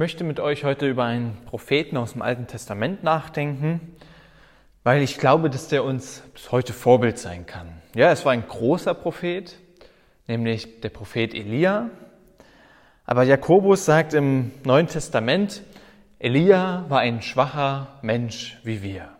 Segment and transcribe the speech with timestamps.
[0.00, 3.96] Möchte mit euch heute über einen Propheten aus dem Alten Testament nachdenken,
[4.82, 7.68] weil ich glaube, dass der uns bis heute Vorbild sein kann.
[7.94, 9.58] Ja, es war ein großer Prophet,
[10.26, 11.90] nämlich der Prophet Elia.
[13.04, 15.60] Aber Jakobus sagt im Neuen Testament,
[16.18, 19.10] Elia war ein schwacher Mensch wie wir.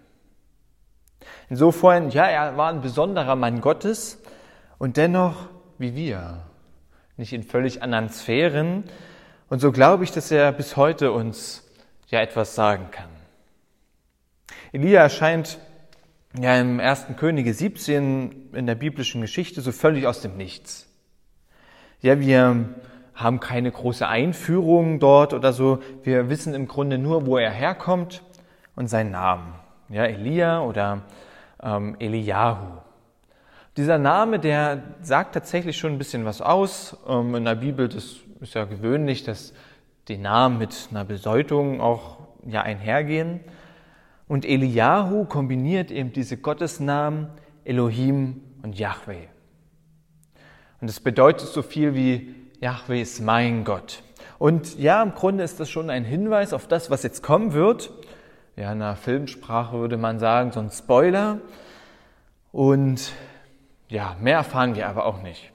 [1.51, 4.19] Insofern, ja, er war ein besonderer Mann Gottes
[4.79, 6.39] und dennoch wie wir.
[7.19, 8.85] Nicht in völlig anderen Sphären,
[9.51, 11.69] und so glaube ich, dass er bis heute uns
[12.09, 13.11] ja etwas sagen kann.
[14.73, 15.59] Elia erscheint
[16.41, 20.87] ja im ersten Könige 17 in der biblischen Geschichte so völlig aus dem Nichts.
[22.01, 22.69] Ja, wir
[23.15, 25.81] haben keine große Einführung dort oder so.
[26.03, 28.23] Wir wissen im Grunde nur, wo er herkommt
[28.77, 29.53] und seinen Namen.
[29.89, 31.03] Ja, Elia oder
[31.63, 32.79] ähm, Eliyahu.
[33.77, 36.97] Dieser Name, der sagt tatsächlich schon ein bisschen was aus.
[37.09, 39.53] Ähm, in der Bibel, das ist ja gewöhnlich, dass
[40.09, 43.41] die Namen mit einer Bedeutung auch ja einhergehen.
[44.29, 47.29] Und Eliyahu kombiniert eben diese Gottesnamen
[47.65, 49.27] Elohim und Yahweh.
[50.81, 54.03] Und es bedeutet so viel wie Yahweh ist mein Gott.
[54.39, 57.91] Und ja, im Grunde ist das schon ein Hinweis auf das, was jetzt kommen wird.
[58.57, 61.41] Ja, in der Filmsprache würde man sagen, so ein Spoiler.
[62.53, 63.13] Und
[63.89, 65.53] ja, mehr erfahren wir aber auch nicht.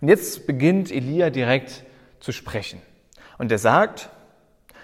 [0.00, 1.85] Und jetzt beginnt Elia direkt
[2.26, 2.82] zu sprechen.
[3.38, 4.10] Und er sagt,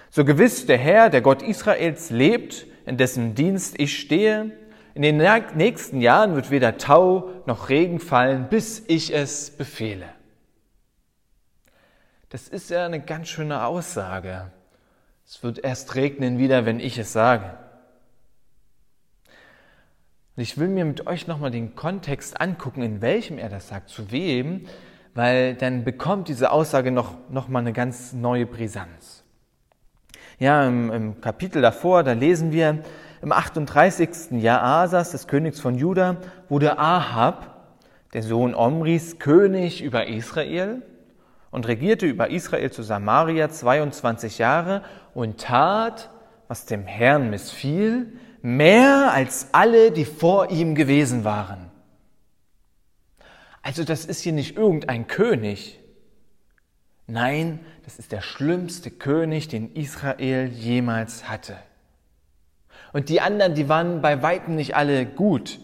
[0.09, 4.51] so gewiss der Herr, der Gott Israels, lebt, in dessen Dienst ich stehe,
[4.93, 10.05] in den nächsten Jahren wird weder Tau noch Regen fallen, bis ich es befehle.
[12.29, 14.49] Das ist ja eine ganz schöne Aussage.
[15.27, 17.57] Es wird erst regnen wieder, wenn ich es sage.
[20.37, 23.89] Und ich will mir mit euch nochmal den Kontext angucken, in welchem er das sagt,
[23.89, 24.65] zu wem,
[25.13, 29.23] weil dann bekommt diese Aussage noch, noch mal eine ganz neue Brisanz.
[30.39, 32.79] Ja, im, im Kapitel davor, da lesen wir,
[33.21, 34.31] im 38.
[34.41, 36.17] Jahr Asas, des Königs von Juda,
[36.49, 37.53] wurde Ahab,
[38.13, 40.81] der Sohn Omris, König über Israel
[41.49, 44.81] und regierte über Israel zu Samaria 22 Jahre
[45.13, 46.09] und tat,
[46.47, 51.71] was dem Herrn missfiel, mehr als alle, die vor ihm gewesen waren.
[53.63, 55.79] Also das ist hier nicht irgendein König.
[57.07, 61.55] Nein, das ist der schlimmste König, den Israel jemals hatte.
[62.91, 65.59] Und die anderen, die waren bei weitem nicht alle gut.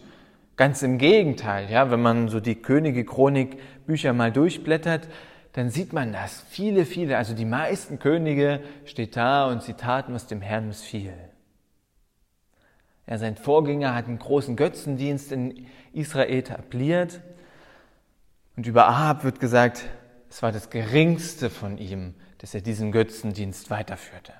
[0.56, 5.08] Ganz im Gegenteil, ja, wenn man so die Könige Chronik Bücher mal durchblättert,
[5.52, 6.44] dann sieht man das.
[6.48, 11.14] Viele, viele, also die meisten Könige steht da und sie taten, was dem Herrn missfiel.
[13.06, 17.20] Ja, sein Vorgänger hat einen großen Götzendienst in Israel etabliert
[18.56, 19.84] und über Ahab wird gesagt,
[20.28, 24.32] es war das geringste von ihm, dass er diesen Götzendienst weiterführte.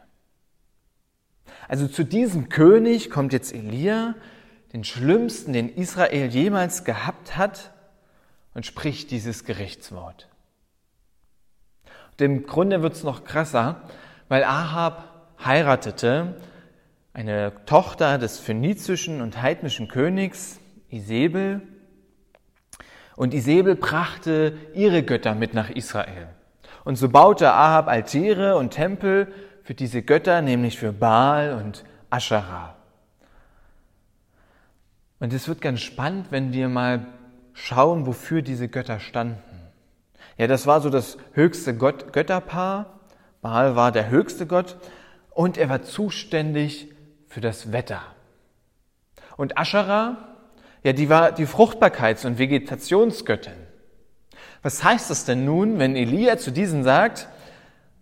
[1.68, 4.14] Also zu diesem König kommt jetzt Elia,
[4.72, 7.72] den schlimmsten, den Israel jemals gehabt hat,
[8.54, 10.28] und spricht dieses Gerichtswort.
[12.12, 13.82] Und im Grunde wird es noch krasser,
[14.28, 16.36] weil Ahab heiratete
[17.12, 21.62] eine Tochter des phönizischen und heidnischen Königs Isabel
[23.20, 26.28] und Isabel brachte ihre Götter mit nach Israel.
[26.84, 29.30] Und so baute Ahab Altäre und Tempel
[29.62, 32.76] für diese Götter, nämlich für Baal und Aschera.
[35.18, 37.08] Und es wird ganz spannend, wenn wir mal
[37.52, 39.60] schauen, wofür diese Götter standen.
[40.38, 43.00] Ja, das war so das höchste Gott, Götterpaar.
[43.42, 44.78] Baal war der höchste Gott
[45.28, 46.88] und er war zuständig
[47.28, 48.00] für das Wetter.
[49.36, 50.29] Und Aschera
[50.82, 53.54] ja, die war die Fruchtbarkeits- und Vegetationsgöttin.
[54.62, 57.28] Was heißt das denn nun, wenn Elia zu diesen sagt,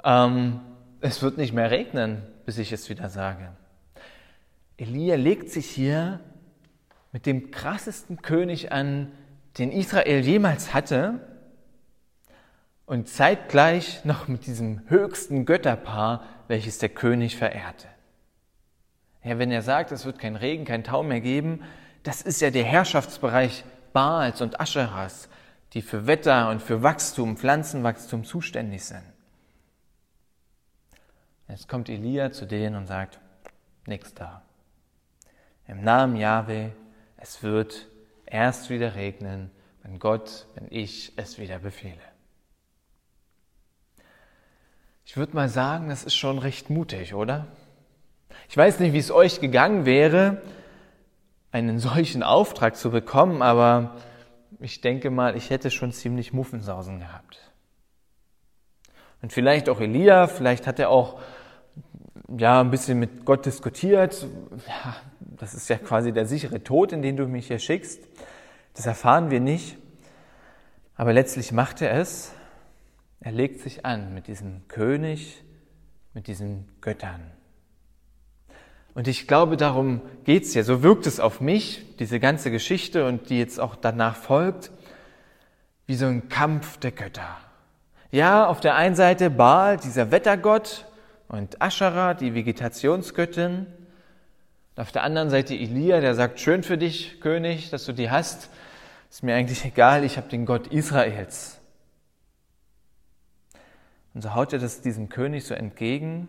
[0.04, 0.60] ähm,
[1.00, 3.52] es wird nicht mehr regnen, bis ich es wieder sage?
[4.76, 6.20] Elia legt sich hier
[7.12, 9.12] mit dem krassesten König an,
[9.58, 11.20] den Israel jemals hatte,
[12.88, 17.86] und zeitgleich noch mit diesem höchsten Götterpaar, welches der König verehrte.
[19.22, 21.62] Ja, wenn er sagt, es wird kein Regen, kein Tau mehr geben,
[22.08, 25.28] das ist ja der Herrschaftsbereich Baals und Ascheras.
[25.74, 29.04] die für Wetter und für Wachstum, Pflanzenwachstum zuständig sind.
[31.46, 33.18] Jetzt kommt Elia zu denen und sagt,
[33.86, 34.42] nichts da.
[35.66, 36.72] Im Namen Jahwe,
[37.18, 37.86] es wird
[38.24, 39.50] erst wieder regnen,
[39.82, 41.96] wenn Gott, wenn ich es wieder befehle.
[45.04, 47.46] Ich würde mal sagen, das ist schon recht mutig, oder?
[48.48, 50.42] Ich weiß nicht, wie es euch gegangen wäre,
[51.50, 53.96] einen solchen Auftrag zu bekommen, aber
[54.60, 57.50] ich denke mal, ich hätte schon ziemlich Muffensausen gehabt.
[59.22, 61.20] Und vielleicht auch Elia, vielleicht hat er auch
[62.36, 64.26] ja, ein bisschen mit Gott diskutiert.
[64.66, 68.00] Ja, das ist ja quasi der sichere Tod, in den du mich hier schickst.
[68.74, 69.76] Das erfahren wir nicht.
[70.94, 72.32] Aber letztlich macht er es.
[73.20, 75.42] Er legt sich an mit diesem König,
[76.14, 77.37] mit diesen Göttern.
[78.98, 80.64] Und ich glaube, darum geht's ja.
[80.64, 84.72] So wirkt es auf mich, diese ganze Geschichte und die jetzt auch danach folgt,
[85.86, 87.36] wie so ein Kampf der Götter.
[88.10, 90.84] Ja, auf der einen Seite Baal, dieser Wettergott,
[91.28, 93.68] und Aschera, die Vegetationsgöttin.
[94.74, 98.10] Und auf der anderen Seite Elia, der sagt, schön für dich, König, dass du die
[98.10, 98.50] hast.
[99.10, 101.60] Ist mir eigentlich egal, ich habe den Gott Israels.
[104.12, 106.26] Und so haut er das diesem König so entgegen.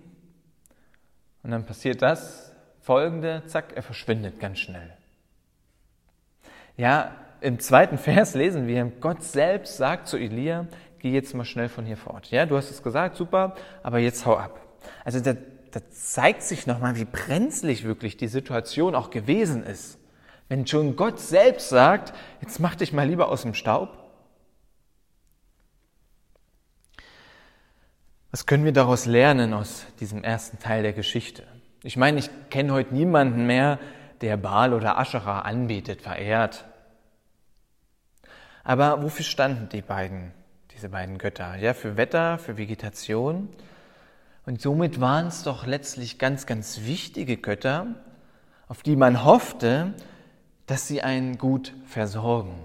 [1.41, 2.48] Und dann passiert das,
[2.89, 4.91] folgende, zack, er verschwindet ganz schnell.
[6.75, 10.65] Ja, im zweiten Vers lesen wir, Gott selbst sagt zu Elia,
[10.97, 12.31] geh jetzt mal schnell von hier fort.
[12.31, 13.53] Ja, du hast es gesagt, super,
[13.83, 14.59] aber jetzt hau ab.
[15.05, 15.35] Also da,
[15.69, 19.99] da zeigt sich nochmal, wie brenzlig wirklich die Situation auch gewesen ist.
[20.47, 23.95] Wenn schon Gott selbst sagt, jetzt mach dich mal lieber aus dem Staub.
[28.31, 31.43] Was können wir daraus lernen aus diesem ersten Teil der Geschichte?
[31.83, 33.79] Ich meine, ich kenne heute niemanden mehr,
[34.21, 36.65] der Baal oder Aschera anbetet, verehrt.
[38.65, 40.33] Aber wofür standen die beiden,
[40.71, 41.55] diese beiden Götter?
[41.55, 43.47] Ja, für Wetter, für Vegetation.
[44.45, 47.87] Und somit waren es doch letztlich ganz, ganz wichtige Götter,
[48.67, 49.93] auf die man hoffte,
[50.65, 52.61] dass sie einen gut versorgen.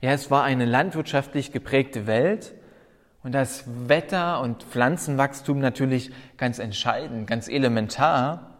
[0.00, 2.54] Ja, es war eine landwirtschaftlich geprägte Welt
[3.22, 8.58] und das Wetter und Pflanzenwachstum natürlich ganz entscheidend, ganz elementar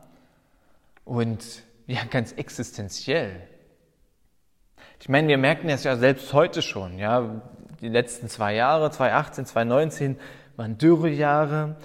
[1.05, 3.43] und ja, ganz existenziell.
[5.01, 7.43] Ich meine, wir merken das ja selbst heute schon, ja.
[7.81, 10.17] Die letzten zwei Jahre, 2018, 2019,
[10.57, 11.77] waren Dürrejahre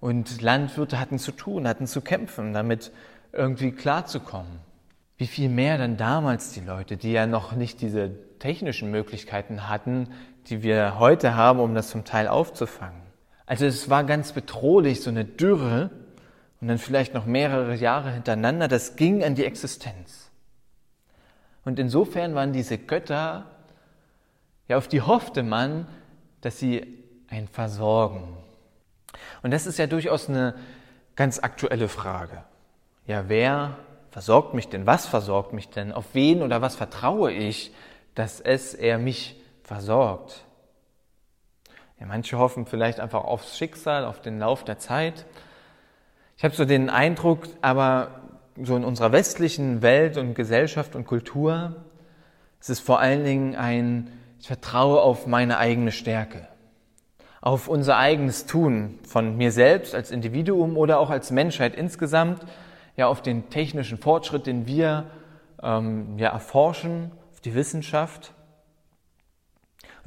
[0.00, 2.92] und Landwirte hatten zu tun, hatten zu kämpfen, damit
[3.32, 4.60] irgendwie klarzukommen.
[5.16, 10.10] Wie viel mehr dann damals die Leute, die ja noch nicht diese technischen Möglichkeiten hatten,
[10.50, 13.02] die wir heute haben, um das zum Teil aufzufangen.
[13.46, 15.90] Also es war ganz bedrohlich, so eine Dürre
[16.60, 20.30] und dann vielleicht noch mehrere Jahre hintereinander, das ging an die Existenz.
[21.64, 23.46] Und insofern waren diese Götter,
[24.68, 25.86] ja, auf die hoffte man,
[26.40, 28.36] dass sie ein versorgen.
[29.42, 30.54] Und das ist ja durchaus eine
[31.16, 32.42] ganz aktuelle Frage.
[33.06, 33.76] Ja, wer
[34.10, 34.86] versorgt mich denn?
[34.86, 35.92] Was versorgt mich denn?
[35.92, 37.72] Auf wen oder was vertraue ich,
[38.14, 40.46] dass es er mich versorgt.
[42.00, 45.26] Ja, manche hoffen vielleicht einfach aufs Schicksal, auf den Lauf der Zeit.
[46.38, 48.22] Ich habe so den Eindruck, aber
[48.60, 51.76] so in unserer westlichen Welt und Gesellschaft und Kultur,
[52.60, 54.10] es ist vor allen Dingen ein,
[54.40, 56.48] ich vertraue auf meine eigene Stärke,
[57.42, 62.40] auf unser eigenes Tun von mir selbst als Individuum oder auch als Menschheit insgesamt,
[62.96, 65.10] ja auf den technischen Fortschritt, den wir
[65.62, 68.32] ähm, ja erforschen, auf die Wissenschaft.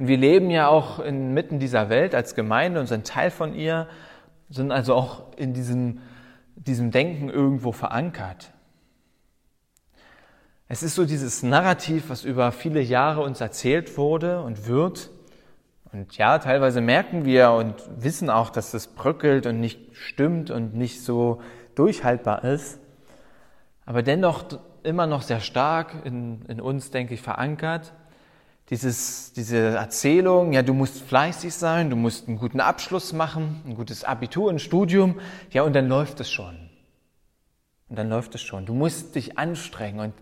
[0.02, 3.86] Und wir leben ja auch inmitten dieser Welt als Gemeinde und sind Teil von ihr,
[4.50, 6.00] sind also auch in diesem,
[6.56, 8.52] diesem Denken irgendwo verankert.
[10.66, 15.10] Es ist so dieses Narrativ, was über viele Jahre uns erzählt wurde und wird.
[15.92, 20.74] Und ja, teilweise merken wir und wissen auch, dass es bröckelt und nicht stimmt und
[20.74, 21.40] nicht so
[21.76, 22.80] durchhaltbar ist.
[23.86, 24.46] Aber dennoch
[24.82, 27.92] immer noch sehr stark in, in uns, denke ich, verankert
[28.72, 33.74] dieses, diese Erzählung, ja, du musst fleißig sein, du musst einen guten Abschluss machen, ein
[33.74, 36.70] gutes Abitur, ein Studium, ja, und dann läuft es schon.
[37.90, 38.64] Und dann läuft es schon.
[38.64, 40.14] Du musst dich anstrengen und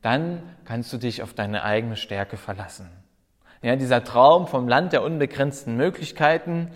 [0.00, 2.88] dann kannst du dich auf deine eigene Stärke verlassen.
[3.60, 6.70] Ja, dieser Traum vom Land der unbegrenzten Möglichkeiten,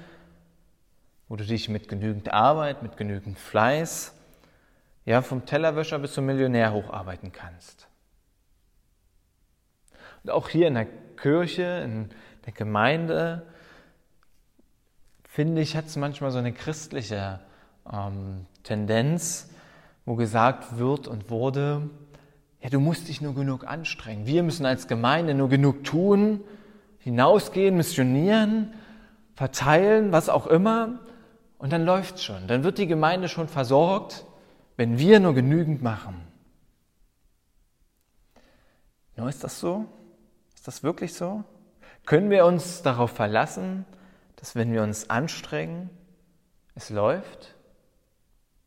[1.29, 4.12] wo du dich mit genügend Arbeit, mit genügend Fleiß,
[5.07, 7.89] ja, vom Tellerwäscher bis zum Millionär hocharbeiten kannst.
[10.25, 10.87] Und auch hier in der
[11.23, 12.11] Kirche, in
[12.47, 13.47] der Gemeinde,
[15.23, 17.38] finde ich, hat es manchmal so eine christliche
[17.91, 19.49] ähm, Tendenz,
[20.05, 21.88] wo gesagt wird und wurde,
[22.61, 24.26] ja, du musst dich nur genug anstrengen.
[24.26, 26.41] Wir müssen als Gemeinde nur genug tun,
[26.99, 28.75] hinausgehen, missionieren,
[29.35, 30.99] verteilen, was auch immer.
[31.57, 32.49] Und dann läuft's schon.
[32.49, 34.26] Dann wird die Gemeinde schon versorgt,
[34.76, 36.21] wenn wir nur genügend machen.
[39.17, 39.87] Nur ist das so?
[40.62, 41.42] Ist das wirklich so?
[42.07, 43.85] Können wir uns darauf verlassen,
[44.37, 45.90] dass wenn wir uns anstrengen,
[46.76, 47.57] es läuft?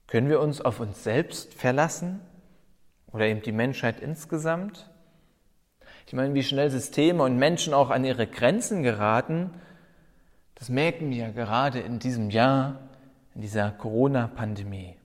[0.05, 2.19] Können wir uns auf uns selbst verlassen
[3.13, 4.91] oder eben die Menschheit insgesamt?
[6.05, 9.51] Ich meine, wie schnell Systeme und Menschen auch an ihre Grenzen geraten,
[10.55, 12.89] das merken wir gerade in diesem Jahr,
[13.35, 14.97] in dieser Corona-Pandemie.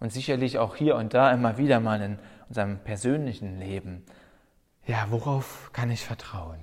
[0.00, 2.18] Und sicherlich auch hier und da immer wieder mal in
[2.48, 4.06] unserem persönlichen Leben.
[4.88, 6.58] Ja, worauf kann ich vertrauen?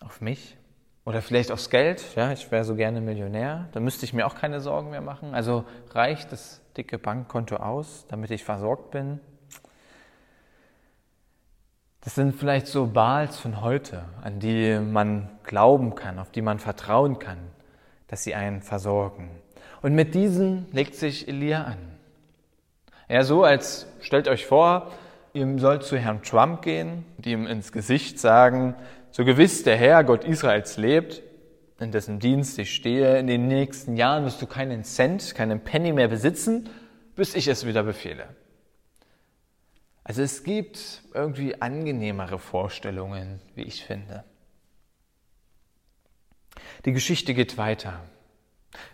[0.00, 0.56] Auf mich?
[1.04, 2.04] Oder vielleicht aufs Geld?
[2.16, 3.68] Ja, ich wäre so gerne Millionär.
[3.70, 5.32] Da müsste ich mir auch keine Sorgen mehr machen.
[5.32, 9.20] Also reicht das dicke Bankkonto aus, damit ich versorgt bin?
[12.00, 16.58] Das sind vielleicht so Baals von heute, an die man glauben kann, auf die man
[16.58, 17.38] vertrauen kann,
[18.08, 19.30] dass sie einen versorgen.
[19.80, 21.78] Und mit diesen legt sich Elia an.
[23.08, 24.90] Ja, so als stellt euch vor,
[25.34, 28.74] ihr sollt zu Herrn Trump gehen und ihm ins Gesicht sagen,
[29.10, 31.22] so gewiss der Herr, Gott Israels lebt,
[31.78, 35.92] in dessen Dienst ich stehe, in den nächsten Jahren wirst du keinen Cent, keinen Penny
[35.92, 36.70] mehr besitzen,
[37.16, 38.28] bis ich es wieder befehle.
[40.04, 44.24] Also es gibt irgendwie angenehmere Vorstellungen, wie ich finde.
[46.84, 48.00] Die Geschichte geht weiter.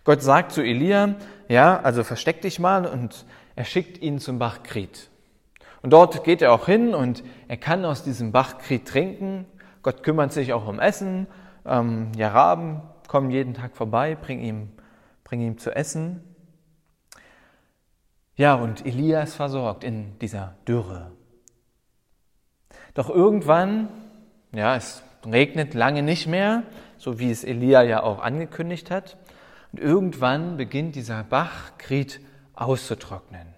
[0.05, 1.17] Gott sagt zu Elia,
[1.49, 3.25] ja, also versteck dich mal und
[3.57, 5.09] er schickt ihn zum Bach Krit.
[5.83, 9.47] Und dort geht er auch hin und er kann aus diesem Bach Krit trinken.
[9.83, 11.27] Gott kümmert sich auch um Essen.
[11.65, 14.69] Ähm, ja, Raben kommen jeden Tag vorbei, bringen ihm,
[15.25, 16.23] bringen ihm zu essen.
[18.37, 21.13] Ja, und Elia ist versorgt in dieser Dürre.
[22.95, 23.89] Doch irgendwann,
[24.53, 26.63] ja, es regnet lange nicht mehr,
[26.97, 29.17] so wie es Elia ja auch angekündigt hat.
[29.73, 32.21] Und irgendwann beginnt dieser Bach Krit
[32.55, 33.58] auszutrocknen.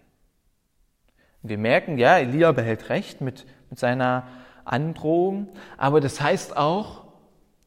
[1.42, 4.26] Wir merken, ja, Elia behält recht mit, mit seiner
[4.64, 7.04] Androhung, aber das heißt auch,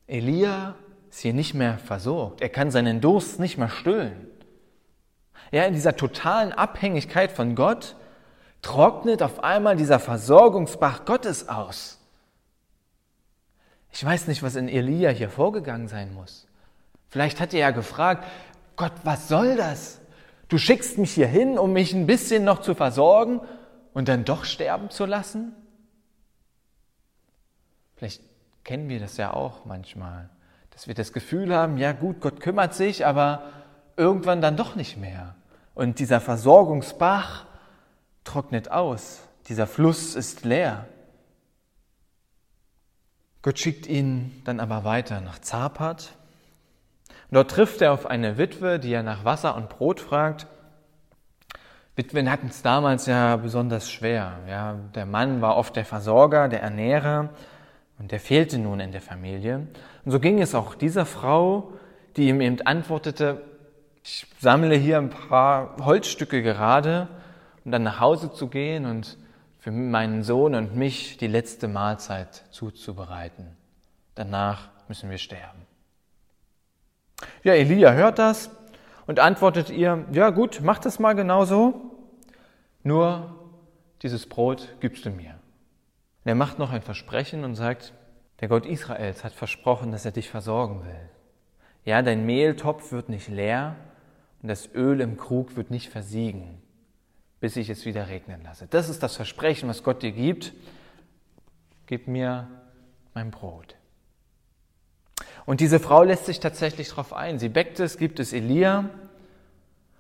[0.06, 0.76] Elia
[1.10, 2.42] ist hier nicht mehr versorgt.
[2.42, 4.28] Er kann seinen Durst nicht mehr stillen.
[5.52, 7.96] Ja, in dieser totalen Abhängigkeit von Gott
[8.62, 12.00] trocknet auf einmal dieser Versorgungsbach Gottes aus.
[13.92, 16.48] Ich weiß nicht, was in Elia hier vorgegangen sein muss.
[17.10, 18.26] Vielleicht hat er ja gefragt,
[18.76, 20.00] Gott, was soll das?
[20.48, 23.42] Du schickst mich hier hin, um mich ein bisschen noch zu versorgen
[23.94, 25.54] und dann doch sterben zu lassen?
[27.96, 28.22] Vielleicht
[28.64, 30.30] kennen wir das ja auch manchmal,
[30.72, 33.44] dass wir das Gefühl haben, ja gut, Gott kümmert sich, aber
[33.96, 35.36] irgendwann dann doch nicht mehr.
[35.76, 37.46] Und dieser Versorgungsbach
[38.24, 40.88] trocknet aus, dieser Fluss ist leer.
[43.42, 46.16] Gott schickt ihn dann aber weiter nach Zapat.
[47.30, 50.48] Dort trifft er auf eine Witwe, die er nach Wasser und Brot fragt.
[51.96, 54.40] Witwen hatten es damals ja besonders schwer.
[54.48, 57.30] Ja, der Mann war oft der Versorger, der Ernährer
[58.00, 59.68] und der fehlte nun in der Familie.
[60.04, 61.74] Und so ging es auch dieser Frau,
[62.18, 63.44] die ihm eben antwortete,
[64.04, 67.08] ich sammle hier ein paar Holzstücke gerade,
[67.64, 69.18] um dann nach Hause zu gehen und
[69.60, 73.56] für meinen Sohn und mich die letzte Mahlzeit zuzubereiten.
[74.16, 75.66] Danach müssen wir sterben.
[77.44, 78.50] Ja, Elia hört das
[79.08, 81.92] und antwortet ihr, ja gut, mach das mal genauso,
[82.84, 83.36] nur
[84.02, 85.32] dieses Brot gibst du mir.
[85.32, 87.94] Und er macht noch ein Versprechen und sagt,
[88.40, 91.10] der Gott Israels hat versprochen, dass er dich versorgen will.
[91.86, 93.76] Ja, dein Mehltopf wird nicht leer
[94.42, 96.62] und das Öl im Krug wird nicht versiegen,
[97.40, 98.68] bis ich es wieder regnen lasse.
[98.68, 100.54] Das ist das Versprechen, was Gott dir gibt.
[101.88, 102.48] Gib mir
[103.14, 103.76] mein Brot.
[105.46, 107.40] Und diese Frau lässt sich tatsächlich darauf ein.
[107.40, 108.90] Sie bäckt es, gibt es Elia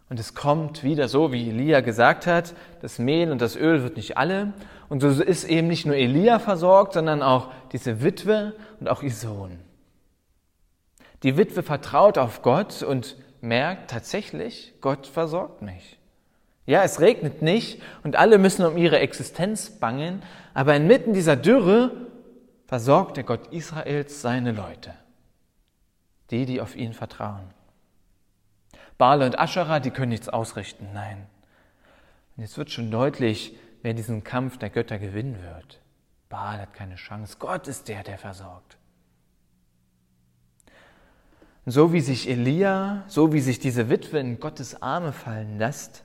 [0.09, 3.97] und es kommt wieder so, wie Elia gesagt hat, das Mehl und das Öl wird
[3.97, 4.53] nicht alle.
[4.87, 9.11] Und so ist eben nicht nur Elia versorgt, sondern auch diese Witwe und auch ihr
[9.11, 9.59] Sohn.
[11.23, 15.97] Die Witwe vertraut auf Gott und merkt tatsächlich, Gott versorgt mich.
[16.65, 20.21] Ja, es regnet nicht und alle müssen um ihre Existenz bangen,
[20.53, 21.91] aber inmitten dieser Dürre
[22.67, 24.93] versorgt der Gott Israels seine Leute
[26.33, 27.53] die, die auf ihn vertrauen.
[28.97, 31.27] Baal und Aschera, die können nichts ausrichten, nein.
[32.35, 35.79] Und jetzt wird schon deutlich, wer diesen Kampf der Götter gewinnen wird.
[36.29, 38.77] Baal hat keine Chance, Gott ist der, der versorgt.
[41.65, 46.03] So wie sich Elia, so wie sich diese Witwe in Gottes Arme fallen lässt,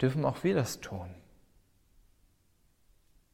[0.00, 1.14] dürfen auch wir das tun.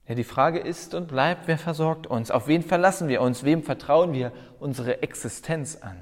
[0.06, 2.30] Ja, die Frage ist und bleibt, wer versorgt uns?
[2.30, 3.42] Auf wen verlassen wir uns?
[3.44, 5.96] Wem vertrauen wir unsere Existenz an?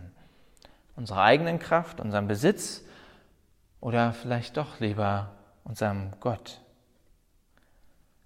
[0.97, 2.85] Unserer eigenen Kraft, unserem Besitz
[3.81, 5.31] oder vielleicht doch lieber
[5.65, 6.61] unserem Gott?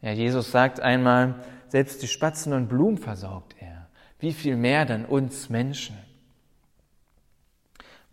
[0.00, 1.34] Ja, Jesus sagt einmal,
[1.68, 3.88] selbst die Spatzen und Blumen versorgt er.
[4.18, 5.96] Wie viel mehr dann uns Menschen?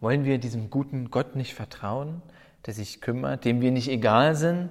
[0.02, 2.22] Wollen wir diesem guten Gott nicht vertrauen,
[2.66, 4.70] der sich kümmert, dem wir nicht egal sind?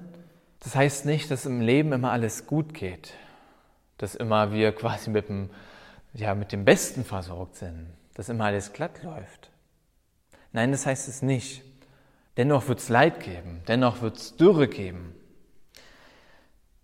[0.63, 3.15] Das heißt nicht, dass im Leben immer alles gut geht,
[3.99, 5.51] dass immer wir quasi mit dem,
[6.15, 9.51] ja, mit dem Besten versorgt sind, dass immer alles glatt läuft.
[10.53, 11.63] Nein, das heißt es nicht.
[12.37, 15.15] Dennoch wird es Leid geben, dennoch wird es Dürre geben.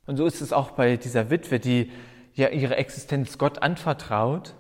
[0.07, 1.93] Und so ist es auch bei dieser Witwe, die
[2.35, 4.55] ja ihre Existenz Gott anvertraut.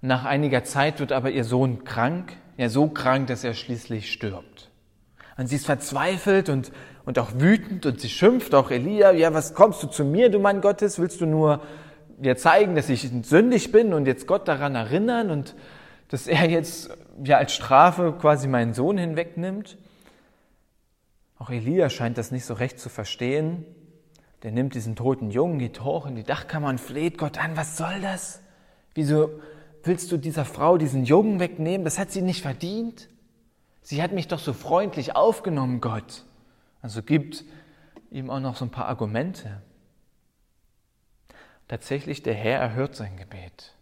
[0.00, 4.12] Und nach einiger Zeit wird aber ihr Sohn krank, ja so krank, dass er schließlich
[4.12, 4.70] stirbt.
[5.36, 6.70] Und sie ist verzweifelt und
[7.04, 10.38] und auch wütend und sie schimpft auch Elia, ja, was kommst du zu mir, du
[10.38, 10.98] Mann Gottes?
[10.98, 11.62] Willst du nur
[12.18, 15.54] dir zeigen, dass ich sündig bin und jetzt Gott daran erinnern und
[16.08, 16.90] dass er jetzt
[17.24, 19.78] ja als Strafe quasi meinen Sohn hinwegnimmt?
[21.38, 23.64] Auch Elia scheint das nicht so recht zu verstehen.
[24.44, 27.56] Der nimmt diesen toten Jungen, geht hoch in die Dachkammer und fleht Gott an.
[27.56, 28.40] Was soll das?
[28.94, 29.30] Wieso
[29.82, 31.84] willst du dieser Frau diesen Jungen wegnehmen?
[31.84, 33.08] Das hat sie nicht verdient.
[33.82, 36.24] Sie hat mich doch so freundlich aufgenommen, Gott.
[36.82, 37.44] Also gibt
[38.10, 39.62] ihm auch noch so ein paar Argumente.
[41.68, 43.74] Tatsächlich, der Herr erhört sein Gebet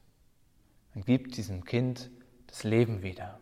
[0.95, 2.11] und gibt diesem Kind
[2.47, 3.41] das Leben wieder.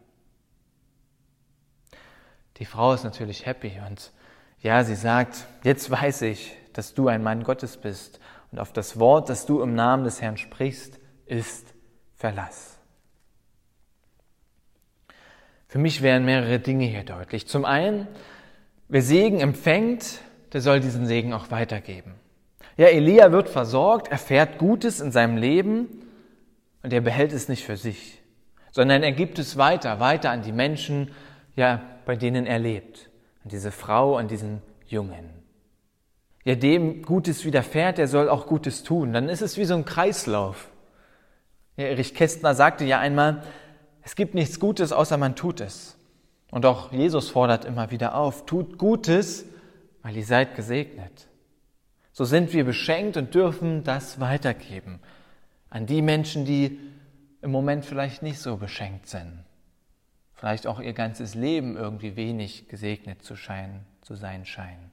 [2.56, 4.12] Die Frau ist natürlich happy und
[4.60, 8.98] ja, sie sagt, jetzt weiß ich, dass du ein Mann Gottes bist und auf das
[8.98, 11.74] Wort, das du im Namen des Herrn sprichst, ist
[12.14, 12.78] Verlass.
[15.68, 17.46] Für mich wären mehrere Dinge hier deutlich.
[17.46, 18.08] Zum einen,
[18.88, 20.20] Wer Segen empfängt,
[20.54, 22.14] der soll diesen Segen auch weitergeben.
[22.78, 25.88] Ja, Elia wird versorgt, erfährt Gutes in seinem Leben
[26.82, 28.22] und er behält es nicht für sich,
[28.70, 31.10] sondern er gibt es weiter, weiter an die Menschen,
[31.54, 33.10] ja, bei denen er lebt.
[33.44, 35.28] An diese Frau, an diesen Jungen.
[36.44, 39.12] Ja, dem Gutes widerfährt, der soll auch Gutes tun.
[39.12, 40.70] Dann ist es wie so ein Kreislauf.
[41.76, 43.42] Ja, Erich Kästner sagte ja einmal,
[44.02, 45.97] es gibt nichts Gutes, außer man tut es.
[46.50, 49.44] Und auch Jesus fordert immer wieder auf, tut Gutes,
[50.02, 51.28] weil ihr seid gesegnet.
[52.12, 55.00] So sind wir beschenkt und dürfen das weitergeben
[55.70, 56.78] an die Menschen, die
[57.42, 59.44] im Moment vielleicht nicht so beschenkt sind.
[60.34, 64.90] Vielleicht auch ihr ganzes Leben irgendwie wenig gesegnet zu, scheinen, zu sein scheinen.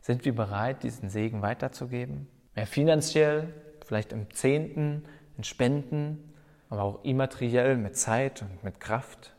[0.00, 2.28] Sind wir bereit, diesen Segen weiterzugeben?
[2.54, 3.52] Mehr finanziell,
[3.84, 5.04] vielleicht im Zehnten,
[5.36, 6.32] in Spenden,
[6.76, 9.32] aber auch immateriell mit Zeit und mit Kraft.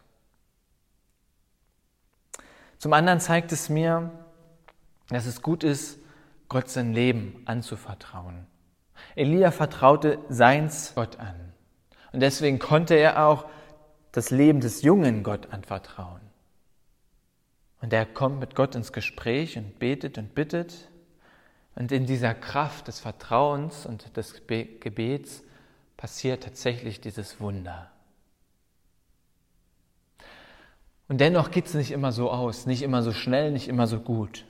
[2.80, 4.12] Zum anderen zeigt es mir,
[5.10, 6.00] dass es gut ist,
[6.50, 8.47] Gott sein Leben anzuvertrauen.
[9.15, 11.54] Elia vertraute seins Gott an.
[12.12, 13.45] Und deswegen konnte er auch
[14.12, 16.21] das Leben des Jungen Gott anvertrauen.
[17.82, 20.89] Und er kommt mit Gott ins Gespräch und betet und bittet.
[21.76, 25.43] Und in dieser Kraft des Vertrauens und des Gebets
[25.97, 27.89] passiert tatsächlich dieses Wunder.
[31.10, 33.99] Und dennoch geht es nicht immer so aus, nicht immer so schnell, nicht immer so
[33.99, 34.45] gut.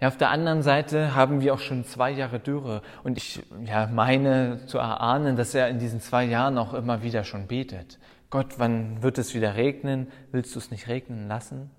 [0.00, 3.86] Ja, auf der anderen Seite haben wir auch schon zwei Jahre Dürre und ich ja,
[3.86, 7.98] meine zu erahnen, dass er in diesen zwei Jahren auch immer wieder schon betet.
[8.28, 10.08] Gott, wann wird es wieder regnen?
[10.32, 11.70] Willst du es nicht regnen lassen?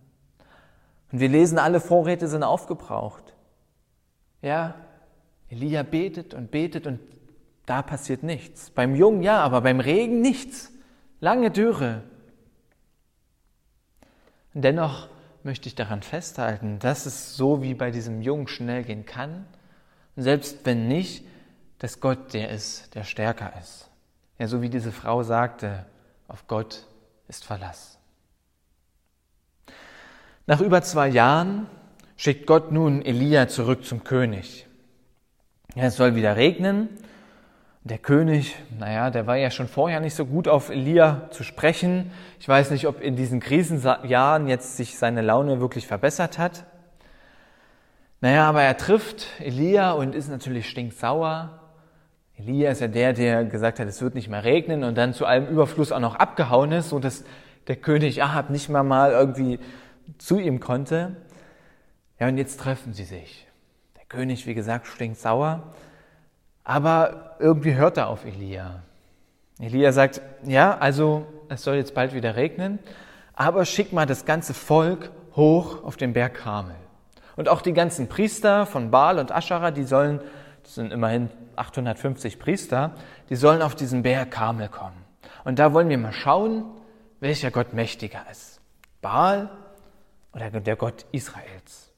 [1.11, 3.35] Und wir lesen, alle Vorräte sind aufgebraucht.
[4.41, 4.75] Ja,
[5.49, 6.99] Elia betet und betet und
[7.67, 8.71] da passiert nichts.
[8.71, 10.71] Beim Jungen ja, aber beim Regen nichts.
[11.19, 12.01] Lange Dürre.
[14.53, 15.09] Dennoch
[15.43, 19.45] möchte ich daran festhalten, dass es so wie bei diesem Jungen schnell gehen kann.
[20.15, 21.25] Selbst wenn nicht,
[21.77, 23.89] dass Gott der ist, der stärker ist.
[24.39, 25.85] Ja, so wie diese Frau sagte,
[26.29, 26.87] auf Gott
[27.27, 27.99] ist Verlass.
[30.45, 31.67] Nach über zwei Jahren
[32.15, 34.65] schickt Gott nun Elia zurück zum König.
[35.75, 36.89] Ja, es soll wieder regnen
[37.87, 42.11] der König, naja, der war ja schon vorher nicht so gut auf Elia zu sprechen.
[42.39, 46.65] Ich weiß nicht, ob in diesen Krisenjahren jetzt sich seine Laune wirklich verbessert hat.
[48.19, 51.59] Naja, aber er trifft Elia und ist natürlich stinksauer.
[52.35, 55.25] Elia ist ja der, der gesagt hat, es wird nicht mehr regnen und dann zu
[55.25, 57.23] allem Überfluss auch noch abgehauen ist, so dass
[57.67, 59.59] der König Ahab nicht mehr mal irgendwie
[60.17, 61.15] zu ihm konnte.
[62.19, 63.47] Ja, und jetzt treffen sie sich.
[63.97, 65.73] Der König, wie gesagt, stinksauer.
[66.67, 68.83] Aber irgendwie hört er auf Elia.
[69.57, 72.79] Elia sagt, ja, also es soll jetzt bald wieder regnen,
[73.35, 76.75] aber schick mal das ganze Volk hoch auf den Berg Karmel.
[77.37, 80.19] Und auch die ganzen Priester von Baal und Aschara, die sollen,
[80.63, 82.91] das sind immerhin 850 Priester,
[83.29, 85.05] die sollen auf diesen Berg Karmel kommen.
[85.45, 86.65] Und da wollen wir mal schauen,
[87.21, 88.59] welcher Gott mächtiger ist.
[89.01, 89.49] Baal
[90.33, 91.93] oder der Gott Israels.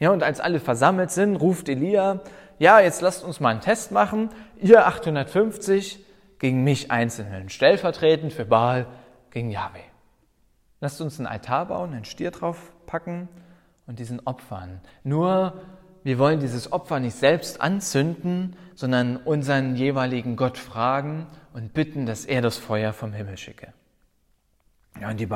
[0.00, 2.22] Ja, und als alle versammelt sind, ruft Elia,
[2.58, 4.30] ja, jetzt lasst uns mal einen Test machen.
[4.60, 6.04] Ihr 850
[6.38, 8.86] gegen mich Einzelnen, stellvertretend für Baal
[9.30, 9.80] gegen Yahweh.
[10.80, 13.28] Lasst uns einen Altar bauen, einen Stier drauf packen
[13.86, 14.80] und diesen opfern.
[15.04, 15.54] Nur,
[16.02, 22.24] wir wollen dieses Opfer nicht selbst anzünden, sondern unseren jeweiligen Gott fragen und bitten, dass
[22.24, 23.72] er das Feuer vom Himmel schicke.
[25.00, 25.28] Ja, und die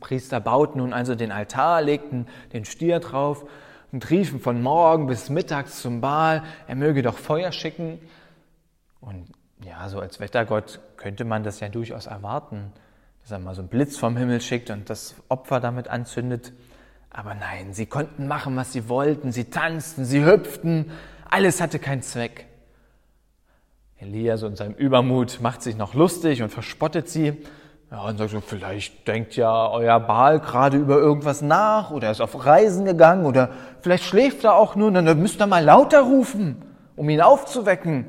[0.00, 3.46] Priester bauten nun also den Altar, legten den Stier drauf
[3.92, 8.00] und riefen von morgen bis mittags zum Baal, er möge doch Feuer schicken.
[9.00, 9.26] Und
[9.64, 12.72] ja, so als Wettergott könnte man das ja durchaus erwarten,
[13.20, 16.52] dass er mal so einen Blitz vom Himmel schickt und das Opfer damit anzündet.
[17.10, 19.32] Aber nein, sie konnten machen, was sie wollten.
[19.32, 20.90] Sie tanzten, sie hüpften.
[21.28, 22.46] Alles hatte keinen Zweck.
[23.98, 27.44] Elia, so in seinem Übermut, macht sich noch lustig und verspottet sie.
[27.92, 32.22] Ja, und sagt so, vielleicht denkt ja euer Baal gerade über irgendwas nach oder ist
[32.22, 33.50] auf Reisen gegangen oder
[33.82, 36.62] vielleicht schläft er auch nur, dann müsst ihr mal lauter rufen,
[36.96, 38.06] um ihn aufzuwecken.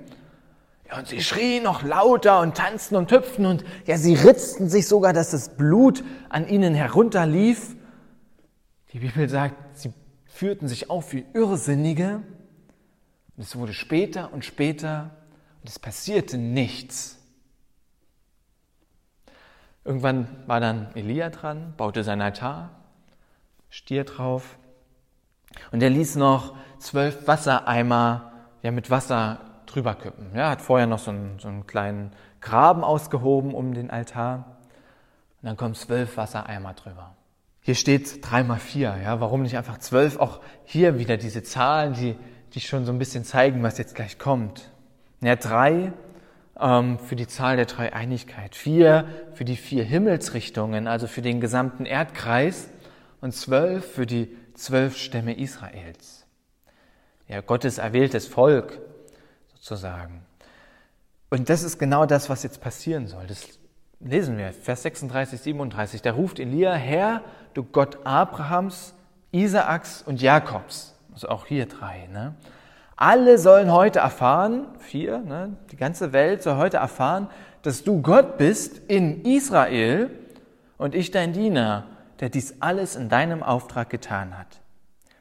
[0.90, 4.88] Ja, und sie schrien noch lauter und tanzten und hüpften und ja, sie ritzten sich
[4.88, 7.76] sogar, dass das Blut an ihnen herunterlief.
[8.94, 9.92] Die Bibel sagt, sie
[10.28, 12.22] führten sich auf wie Irrsinnige.
[13.36, 15.10] Und es wurde später und später
[15.62, 17.20] und es passierte nichts.
[19.86, 22.70] Irgendwann war dann Elia dran, baute sein Altar,
[23.70, 24.58] Stier drauf
[25.72, 30.36] und er ließ noch zwölf Wassereimer ja, mit Wasser drüber kippen.
[30.36, 34.58] Ja, hat vorher noch so einen, so einen kleinen Graben ausgehoben um den Altar
[35.42, 37.16] und dann kommen zwölf Wassereimer drüber.
[37.60, 38.98] Hier steht drei mal vier.
[39.02, 40.18] Ja, warum nicht einfach zwölf?
[40.18, 42.16] Auch hier wieder diese Zahlen, die,
[42.54, 44.70] die schon so ein bisschen zeigen, was jetzt gleich kommt.
[45.22, 45.94] Ja, drei
[46.56, 52.70] für die Zahl der Dreieinigkeit, vier für die vier Himmelsrichtungen, also für den gesamten Erdkreis
[53.22, 56.26] und zwölf für die zwölf Stämme Israels.
[57.28, 58.80] Ja, Gottes erwähltes Volk
[59.56, 60.22] sozusagen.
[61.30, 63.26] Und das ist genau das, was jetzt passieren soll.
[63.26, 63.48] Das
[64.00, 66.02] lesen wir, Vers 36, 37.
[66.04, 67.24] Da ruft Elia, Herr,
[67.56, 68.94] du Gott Abrahams,
[69.32, 70.94] Isaaks und Jakobs.
[71.12, 72.08] Also auch hier drei.
[72.12, 72.36] Ne?
[72.96, 75.58] Alle sollen heute erfahren, vier, ne?
[75.72, 77.28] die ganze Welt soll heute erfahren,
[77.64, 80.10] dass du Gott bist in Israel
[80.78, 81.88] und ich dein Diener,
[82.20, 84.62] der dies alles in deinem Auftrag getan hat.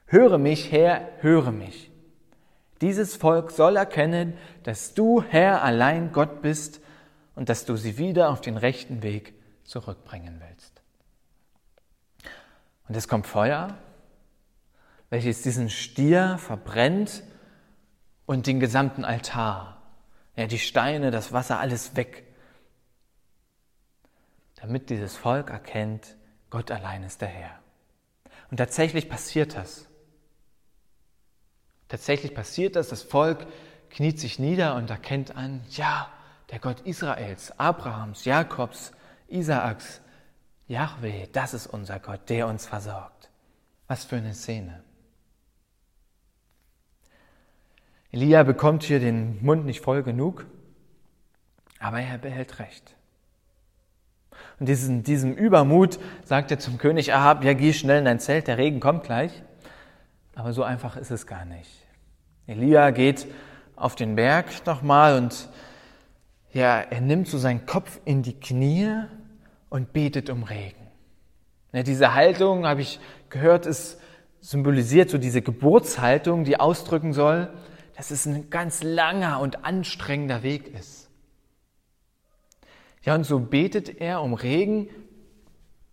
[0.07, 1.91] Höre mich, Herr, höre mich.
[2.83, 6.81] Dieses Volk soll erkennen, dass du, Herr, allein Gott bist
[7.35, 10.83] und dass du sie wieder auf den rechten Weg zurückbringen willst.
[12.89, 13.79] Und es kommt Feuer,
[15.09, 17.23] welches diesen Stier verbrennt
[18.27, 19.83] und den gesamten Altar.
[20.37, 22.25] Ja, die Steine, das Wasser, alles weg.
[24.57, 26.17] Damit dieses Volk erkennt,
[26.51, 27.59] Gott allein ist der Herr.
[28.51, 29.89] Und tatsächlich passiert das.
[31.89, 33.47] Tatsächlich passiert das, das Volk
[33.91, 36.11] kniet sich nieder und erkennt an, ja,
[36.51, 38.93] der Gott Israels, Abrahams, Jakobs,
[39.29, 40.01] Isaaks,
[40.69, 43.31] Yahweh, das ist unser Gott, der uns versorgt.
[43.89, 44.83] Was für eine Szene.
[48.13, 50.47] Elia bekommt hier den Mund nicht voll genug,
[51.79, 52.95] aber er behält Recht.
[54.61, 58.49] Und diesen, diesem Übermut sagt er zum König Ahab, ja, geh schnell in dein Zelt,
[58.49, 59.43] der Regen kommt gleich.
[60.35, 61.71] Aber so einfach ist es gar nicht.
[62.47, 63.27] Elia geht
[63.77, 65.49] auf den Berg nochmal und
[66.53, 68.93] ja, er nimmt so seinen Kopf in die Knie
[69.71, 70.87] und betet um Regen.
[71.73, 73.99] Ja, diese Haltung, habe ich gehört, ist
[74.41, 77.49] symbolisiert so diese Geburtshaltung, die ausdrücken soll,
[77.97, 81.09] dass es ein ganz langer und anstrengender Weg ist.
[83.03, 84.89] Ja, und so betet er um Regen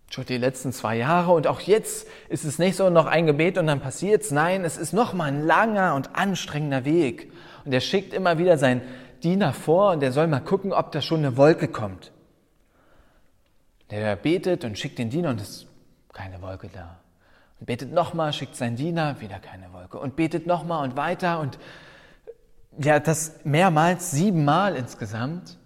[0.09, 3.57] schon die letzten zwei Jahre und auch jetzt ist es nicht so noch ein Gebet
[3.57, 4.31] und dann passiert's.
[4.31, 7.31] Nein, es ist noch mal ein langer und anstrengender Weg.
[7.65, 8.81] Und er schickt immer wieder seinen
[9.23, 12.11] Diener vor und der soll mal gucken, ob da schon eine Wolke kommt.
[13.91, 15.67] Der betet und schickt den Diener und es ist
[16.13, 16.99] keine Wolke da.
[17.59, 19.99] Und betet nochmal, schickt seinen Diener, wieder keine Wolke.
[19.99, 21.59] Und betet nochmal und weiter und
[22.77, 25.57] ja, das mehrmals, siebenmal insgesamt.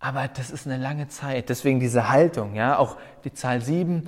[0.00, 1.48] Aber das ist eine lange Zeit.
[1.48, 4.04] Deswegen diese Haltung, ja, auch die Zahl sieben,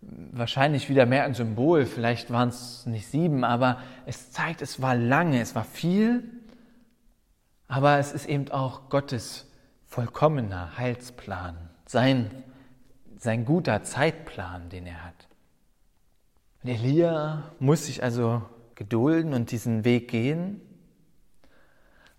[0.00, 1.84] wahrscheinlich wieder mehr ein Symbol.
[1.84, 6.24] Vielleicht waren es nicht sieben, aber es zeigt, es war lange, es war viel.
[7.68, 9.50] Aber es ist eben auch Gottes
[9.86, 11.56] vollkommener Heilsplan,
[11.86, 12.30] sein,
[13.18, 15.28] sein guter Zeitplan, den er hat.
[16.62, 18.42] Und Elia muss sich also
[18.74, 20.60] gedulden und diesen Weg gehen.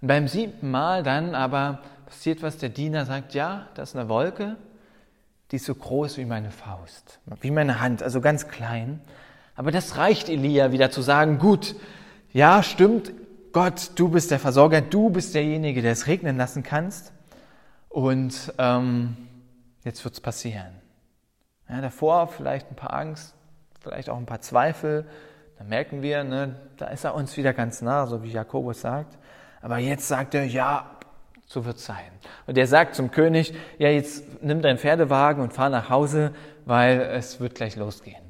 [0.06, 4.08] Und beim siebten Mal dann aber passiert was, der Diener sagt, ja, das ist eine
[4.08, 4.56] Wolke,
[5.50, 9.02] die ist so groß wie meine Faust, wie meine Hand, also ganz klein.
[9.56, 11.76] Aber das reicht Elia wieder zu sagen, gut,
[12.34, 13.14] ja, stimmt,
[13.52, 17.12] Gott, du bist der Versorger, du bist derjenige, der es regnen lassen kannst.
[17.90, 19.18] Und ähm,
[19.86, 20.76] jetzt wird es passieren.
[21.68, 23.34] Ja, davor vielleicht ein paar Angst,
[23.82, 25.08] vielleicht auch ein paar Zweifel.
[25.58, 29.18] Da merken wir, ne, da ist er uns wieder ganz nah, so wie Jakobus sagt.
[29.66, 30.92] Aber jetzt sagt er, ja,
[31.48, 32.12] so wird es sein.
[32.46, 37.02] Und er sagt zum König, ja, jetzt nimm deinen Pferdewagen und fahr nach Hause, weil
[37.02, 38.22] es wird gleich losgehen.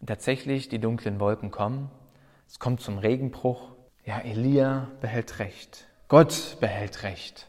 [0.00, 1.90] Und tatsächlich, die dunklen Wolken kommen,
[2.48, 3.72] es kommt zum Regenbruch.
[4.06, 5.84] Ja, Elia behält Recht.
[6.08, 7.46] Gott behält Recht.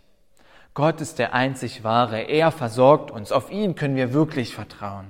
[0.73, 2.19] Gott ist der einzig wahre.
[2.19, 3.32] Er versorgt uns.
[3.32, 5.08] Auf ihn können wir wirklich vertrauen.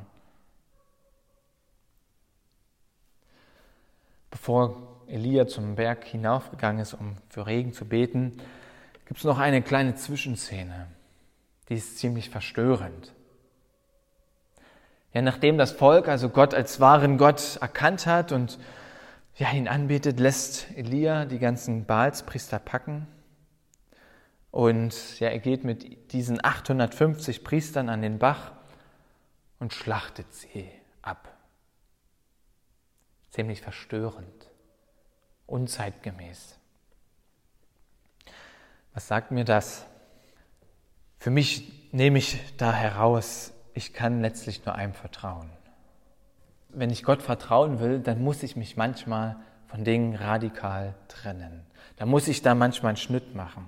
[4.29, 8.38] Bevor Elia zum Berg hinaufgegangen ist, um für Regen zu beten,
[9.06, 10.88] gibt es noch eine kleine Zwischenszene.
[11.69, 13.13] Die ist ziemlich verstörend.
[15.13, 18.58] Ja, nachdem das Volk also Gott als wahren Gott erkannt hat und
[19.36, 23.08] ja, ihn anbetet, lässt Elia die ganzen Baalspriester packen
[24.52, 28.52] und ja, er geht mit diesen 850 Priestern an den Bach
[29.60, 30.69] und schlachtet sie
[31.02, 31.38] ab.
[33.32, 34.50] Ziemlich verstörend,
[35.51, 36.57] unzeitgemäß.
[38.93, 39.85] Was sagt mir das?
[41.17, 45.49] Für mich nehme ich da heraus, ich kann letztlich nur einem vertrauen.
[46.69, 49.37] Wenn ich Gott vertrauen will, dann muss ich mich manchmal
[49.67, 51.65] von Dingen radikal trennen.
[51.97, 53.67] Da muss ich da manchmal einen Schnitt machen.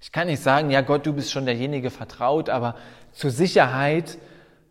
[0.00, 2.76] Ich kann nicht sagen, ja Gott, du bist schon derjenige vertraut, aber
[3.12, 4.18] zur Sicherheit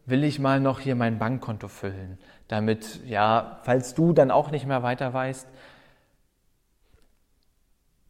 [0.06, 4.66] will ich mal noch hier mein Bankkonto füllen, damit, ja, falls du dann auch nicht
[4.66, 5.48] mehr weiter weißt,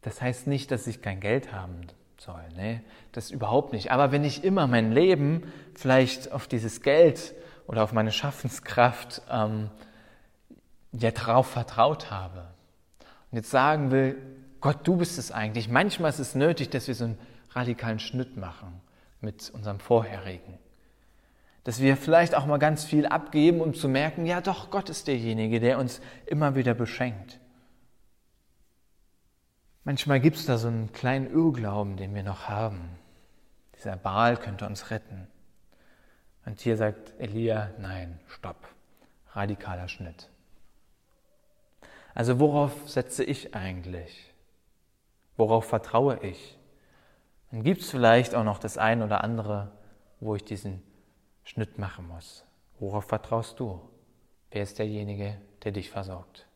[0.02, 1.80] das heißt nicht, dass ich kein Geld haben
[2.18, 2.82] soll, ne?
[3.12, 3.90] das überhaupt nicht.
[3.90, 7.34] Aber wenn ich immer mein Leben vielleicht auf dieses Geld
[7.66, 9.70] oder auf meine Schaffenskraft ähm,
[10.92, 12.46] ja drauf vertraut habe
[13.30, 14.16] und jetzt sagen will,
[14.60, 15.68] Gott, du bist es eigentlich.
[15.68, 17.18] Manchmal ist es nötig, dass wir so einen
[17.50, 18.80] radikalen Schnitt machen
[19.20, 20.58] mit unserem vorherigen.
[21.64, 25.06] Dass wir vielleicht auch mal ganz viel abgeben, um zu merken, ja doch, Gott ist
[25.06, 27.38] derjenige, der uns immer wieder beschenkt.
[29.88, 32.90] Manchmal gibt es da so einen kleinen Irrglauben, den wir noch haben.
[33.74, 35.28] Dieser Baal könnte uns retten.
[36.44, 38.68] Und hier sagt Elia, nein, stopp,
[39.32, 40.28] radikaler Schnitt.
[42.14, 44.30] Also worauf setze ich eigentlich?
[45.38, 46.58] Worauf vertraue ich?
[47.50, 49.72] Dann gibt es vielleicht auch noch das ein oder andere,
[50.20, 50.82] wo ich diesen
[51.44, 52.44] Schnitt machen muss.
[52.78, 53.80] Worauf vertraust du?
[54.50, 56.47] Wer ist derjenige, der dich versorgt?